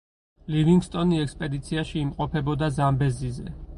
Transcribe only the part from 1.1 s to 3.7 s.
ექსპედიციაში იმყოფებოდა ზამბეზიზე.